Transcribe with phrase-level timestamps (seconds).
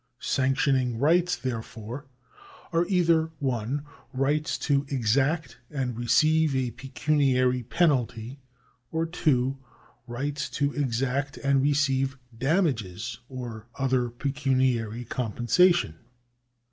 [0.19, 2.07] Sanctioning rights, therefore,
[2.73, 8.39] are either (1) rights to exact and receive a pecuniary penalty,
[8.91, 9.59] or (2)
[10.07, 15.99] rights to exact and receive damages or other pecuniary compensation.